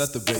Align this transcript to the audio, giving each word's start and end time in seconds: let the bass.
let 0.00 0.14
the 0.14 0.20
bass. 0.20 0.39